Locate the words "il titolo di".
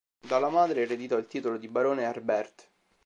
1.17-1.67